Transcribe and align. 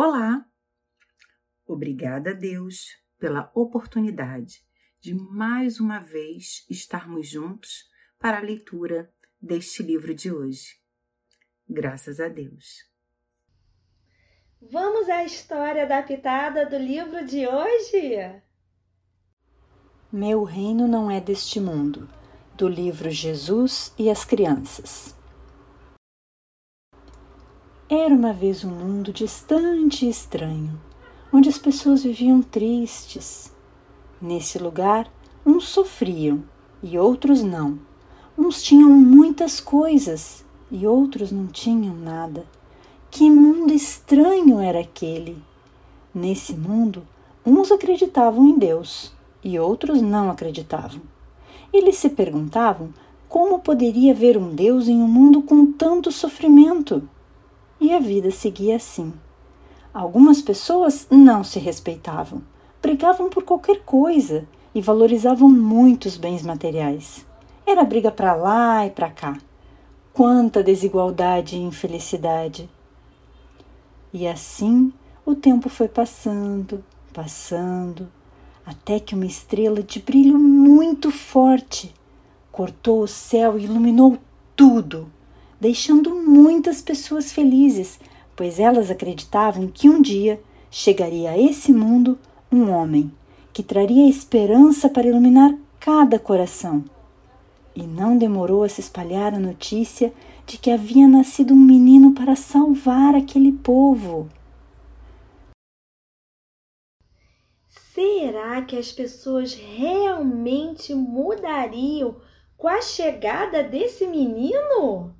Olá! 0.00 0.46
Obrigada 1.66 2.30
a 2.30 2.32
Deus 2.32 2.96
pela 3.18 3.50
oportunidade 3.52 4.64
de 5.00 5.12
mais 5.12 5.80
uma 5.80 5.98
vez 5.98 6.64
estarmos 6.70 7.28
juntos 7.28 7.82
para 8.16 8.38
a 8.38 8.40
leitura 8.40 9.12
deste 9.42 9.82
livro 9.82 10.14
de 10.14 10.30
hoje. 10.30 10.76
Graças 11.68 12.20
a 12.20 12.28
Deus. 12.28 12.88
Vamos 14.70 15.08
à 15.08 15.24
história 15.24 15.82
adaptada 15.82 16.64
do 16.64 16.78
livro 16.78 17.26
de 17.26 17.48
hoje? 17.48 18.40
Meu 20.12 20.44
reino 20.44 20.86
não 20.86 21.10
é 21.10 21.20
deste 21.20 21.58
mundo, 21.58 22.08
do 22.54 22.68
livro 22.68 23.10
Jesus 23.10 23.92
e 23.98 24.08
as 24.08 24.24
Crianças. 24.24 25.17
Era 27.90 28.14
uma 28.14 28.34
vez 28.34 28.64
um 28.64 28.68
mundo 28.68 29.14
distante 29.14 30.04
e 30.04 30.10
estranho, 30.10 30.78
onde 31.32 31.48
as 31.48 31.56
pessoas 31.56 32.02
viviam 32.02 32.42
tristes. 32.42 33.50
Nesse 34.20 34.58
lugar, 34.58 35.10
uns 35.44 35.68
sofriam 35.68 36.42
e 36.82 36.98
outros 36.98 37.42
não. 37.42 37.78
Uns 38.36 38.62
tinham 38.62 38.90
muitas 38.90 39.58
coisas 39.58 40.44
e 40.70 40.86
outros 40.86 41.32
não 41.32 41.46
tinham 41.46 41.94
nada. 41.94 42.44
Que 43.10 43.30
mundo 43.30 43.72
estranho 43.72 44.60
era 44.60 44.80
aquele! 44.80 45.42
Nesse 46.14 46.52
mundo, 46.52 47.08
uns 47.44 47.72
acreditavam 47.72 48.46
em 48.48 48.58
Deus 48.58 49.14
e 49.42 49.58
outros 49.58 50.02
não 50.02 50.30
acreditavam. 50.30 51.00
Eles 51.72 51.96
se 51.96 52.10
perguntavam 52.10 52.92
como 53.30 53.60
poderia 53.60 54.12
haver 54.12 54.36
um 54.36 54.54
Deus 54.54 54.88
em 54.88 55.00
um 55.00 55.08
mundo 55.08 55.40
com 55.40 55.72
tanto 55.72 56.12
sofrimento 56.12 57.08
e 57.80 57.92
a 57.92 57.98
vida 57.98 58.30
seguia 58.30 58.76
assim. 58.76 59.12
Algumas 59.92 60.42
pessoas 60.42 61.06
não 61.10 61.42
se 61.42 61.58
respeitavam, 61.58 62.42
brigavam 62.82 63.28
por 63.28 63.42
qualquer 63.44 63.80
coisa 63.80 64.46
e 64.74 64.80
valorizavam 64.80 65.48
muitos 65.48 66.16
bens 66.16 66.42
materiais. 66.42 67.26
Era 67.66 67.84
briga 67.84 68.10
para 68.10 68.34
lá 68.34 68.86
e 68.86 68.90
para 68.90 69.10
cá. 69.10 69.38
Quanta 70.12 70.62
desigualdade 70.62 71.56
e 71.56 71.60
infelicidade! 71.60 72.68
E 74.12 74.26
assim 74.26 74.92
o 75.24 75.34
tempo 75.34 75.68
foi 75.68 75.88
passando, 75.88 76.84
passando, 77.12 78.08
até 78.64 78.98
que 78.98 79.14
uma 79.14 79.26
estrela 79.26 79.82
de 79.82 80.00
brilho 80.00 80.38
muito 80.38 81.10
forte 81.10 81.94
cortou 82.50 83.02
o 83.02 83.08
céu 83.08 83.58
e 83.58 83.64
iluminou 83.64 84.18
tudo 84.56 85.10
deixando 85.60 86.14
muitas 86.14 86.80
pessoas 86.80 87.32
felizes, 87.32 87.98
pois 88.36 88.60
elas 88.60 88.90
acreditavam 88.90 89.66
que 89.66 89.88
um 89.88 90.00
dia 90.00 90.40
chegaria 90.70 91.30
a 91.30 91.38
esse 91.38 91.72
mundo 91.72 92.18
um 92.50 92.70
homem 92.70 93.12
que 93.52 93.62
traria 93.62 94.08
esperança 94.08 94.88
para 94.88 95.08
iluminar 95.08 95.52
cada 95.80 96.18
coração. 96.18 96.84
E 97.74 97.82
não 97.82 98.16
demorou 98.16 98.62
a 98.62 98.68
se 98.68 98.80
espalhar 98.80 99.34
a 99.34 99.38
notícia 99.38 100.12
de 100.46 100.58
que 100.58 100.70
havia 100.70 101.06
nascido 101.06 101.52
um 101.52 101.58
menino 101.58 102.14
para 102.14 102.36
salvar 102.36 103.14
aquele 103.14 103.52
povo. 103.52 104.28
Será 107.68 108.62
que 108.62 108.76
as 108.76 108.92
pessoas 108.92 109.54
realmente 109.54 110.94
mudariam 110.94 112.16
com 112.56 112.68
a 112.68 112.80
chegada 112.80 113.62
desse 113.62 114.06
menino? 114.06 115.17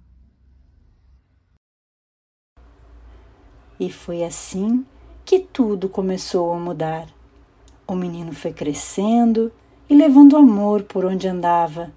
E 3.78 3.90
foi 3.90 4.24
assim 4.24 4.84
que 5.24 5.38
tudo 5.38 5.88
começou 5.88 6.52
a 6.52 6.58
mudar. 6.58 7.06
O 7.86 7.94
menino 7.94 8.32
foi 8.32 8.52
crescendo 8.52 9.52
e 9.88 9.94
levando 9.94 10.36
amor 10.36 10.82
por 10.82 11.04
onde 11.04 11.28
andava. 11.28 11.92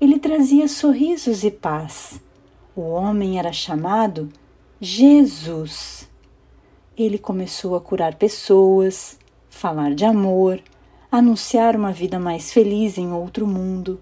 Ele 0.00 0.18
trazia 0.18 0.68
sorrisos 0.68 1.42
e 1.42 1.50
paz. 1.50 2.20
O 2.74 2.82
homem 2.82 3.38
era 3.38 3.52
chamado 3.52 4.28
Jesus. 4.80 6.08
Ele 6.96 7.18
começou 7.18 7.74
a 7.74 7.80
curar 7.80 8.14
pessoas, 8.14 9.18
falar 9.48 9.94
de 9.94 10.04
amor, 10.04 10.62
anunciar 11.10 11.74
uma 11.74 11.92
vida 11.92 12.18
mais 12.18 12.52
feliz 12.52 12.98
em 12.98 13.12
outro 13.12 13.46
mundo. 13.46 13.98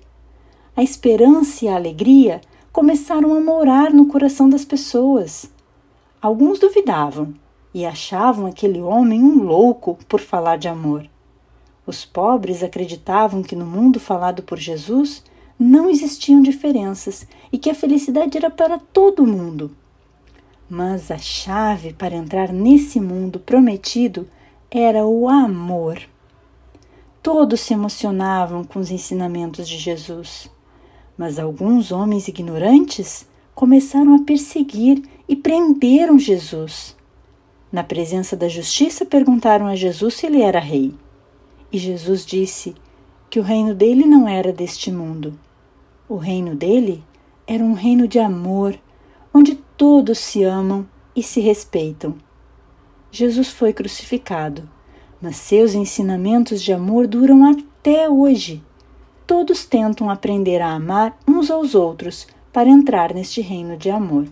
A 0.76 0.82
esperança 0.82 1.64
e 1.64 1.68
a 1.68 1.76
alegria 1.76 2.40
começaram 2.72 3.34
a 3.34 3.40
morar 3.40 3.92
no 3.92 4.06
coração 4.06 4.48
das 4.48 4.64
pessoas. 4.64 5.48
Alguns 6.24 6.58
duvidavam 6.58 7.34
e 7.74 7.84
achavam 7.84 8.46
aquele 8.46 8.80
homem 8.80 9.22
um 9.22 9.42
louco 9.42 9.98
por 10.08 10.20
falar 10.20 10.56
de 10.56 10.66
amor. 10.66 11.04
Os 11.86 12.06
pobres 12.06 12.62
acreditavam 12.62 13.42
que 13.42 13.54
no 13.54 13.66
mundo 13.66 14.00
falado 14.00 14.42
por 14.42 14.58
Jesus 14.58 15.22
não 15.58 15.90
existiam 15.90 16.40
diferenças 16.40 17.28
e 17.52 17.58
que 17.58 17.68
a 17.68 17.74
felicidade 17.74 18.38
era 18.38 18.48
para 18.48 18.78
todo 18.78 19.26
mundo. 19.26 19.76
Mas 20.66 21.10
a 21.10 21.18
chave 21.18 21.92
para 21.92 22.16
entrar 22.16 22.50
nesse 22.50 22.98
mundo 22.98 23.38
prometido 23.38 24.26
era 24.70 25.04
o 25.04 25.28
amor. 25.28 26.00
Todos 27.22 27.60
se 27.60 27.74
emocionavam 27.74 28.64
com 28.64 28.78
os 28.78 28.90
ensinamentos 28.90 29.68
de 29.68 29.76
Jesus, 29.76 30.50
mas 31.18 31.38
alguns 31.38 31.92
homens 31.92 32.28
ignorantes 32.28 33.28
começaram 33.54 34.14
a 34.14 34.22
perseguir 34.22 35.02
e 35.28 35.34
prenderam 35.34 36.18
Jesus. 36.18 36.96
Na 37.72 37.82
presença 37.82 38.36
da 38.36 38.48
justiça, 38.48 39.04
perguntaram 39.04 39.66
a 39.66 39.74
Jesus 39.74 40.14
se 40.14 40.26
ele 40.26 40.42
era 40.42 40.60
rei. 40.60 40.94
E 41.72 41.78
Jesus 41.78 42.24
disse 42.24 42.74
que 43.28 43.40
o 43.40 43.42
reino 43.42 43.74
dele 43.74 44.04
não 44.04 44.28
era 44.28 44.52
deste 44.52 44.92
mundo. 44.92 45.38
O 46.08 46.16
reino 46.16 46.54
dele 46.54 47.02
era 47.46 47.64
um 47.64 47.72
reino 47.72 48.06
de 48.06 48.18
amor, 48.18 48.78
onde 49.32 49.56
todos 49.76 50.18
se 50.18 50.44
amam 50.44 50.86
e 51.16 51.22
se 51.22 51.40
respeitam. 51.40 52.14
Jesus 53.10 53.48
foi 53.48 53.72
crucificado, 53.72 54.68
mas 55.20 55.36
seus 55.36 55.74
ensinamentos 55.74 56.62
de 56.62 56.72
amor 56.72 57.06
duram 57.06 57.44
até 57.44 58.08
hoje. 58.08 58.62
Todos 59.26 59.64
tentam 59.64 60.10
aprender 60.10 60.60
a 60.60 60.72
amar 60.72 61.18
uns 61.26 61.50
aos 61.50 61.74
outros 61.74 62.26
para 62.52 62.68
entrar 62.68 63.12
neste 63.14 63.40
reino 63.40 63.76
de 63.76 63.90
amor. 63.90 64.28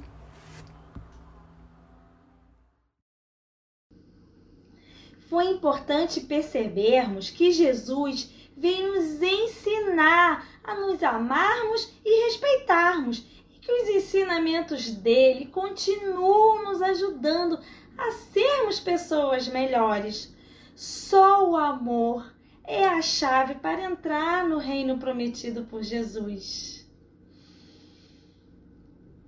Foi 5.33 5.47
importante 5.47 6.21
percebermos 6.21 7.31
que 7.31 7.51
Jesus 7.51 8.31
veio 8.55 8.93
nos 8.93 9.23
ensinar 9.23 10.47
a 10.63 10.75
nos 10.75 11.03
amarmos 11.03 11.91
e 12.05 12.25
respeitarmos, 12.27 13.25
e 13.51 13.59
que 13.59 13.73
os 13.73 13.89
ensinamentos 13.89 14.91
dele 14.91 15.47
continuam 15.47 16.65
nos 16.65 16.83
ajudando 16.83 17.59
a 17.97 18.13
sermos 18.31 18.79
pessoas 18.79 19.49
melhores. 19.49 20.37
Só 20.77 21.49
o 21.49 21.57
amor 21.57 22.31
é 22.63 22.85
a 22.85 23.01
chave 23.01 23.55
para 23.55 23.85
entrar 23.85 24.47
no 24.47 24.59
reino 24.59 24.99
prometido 24.99 25.65
por 25.65 25.83
Jesus. 25.83 26.82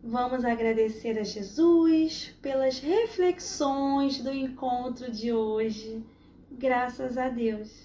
Vamos 0.06 0.44
agradecer 0.44 1.18
a 1.18 1.24
Jesus 1.24 2.30
pelas 2.42 2.78
reflexões 2.78 4.18
do 4.18 4.30
encontro 4.30 5.10
de 5.10 5.32
hoje. 5.32 6.04
Graças 6.52 7.16
a 7.16 7.30
Deus. 7.30 7.84